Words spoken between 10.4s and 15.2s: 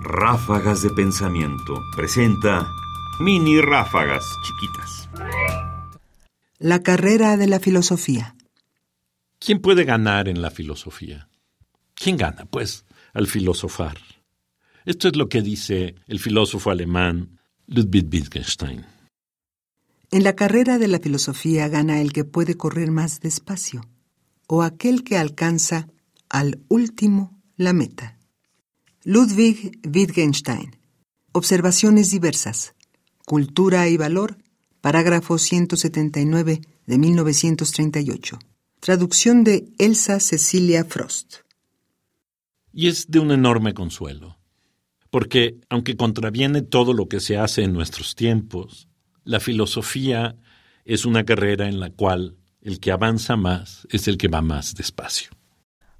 la filosofía? ¿Quién gana, pues, al filosofar? Esto es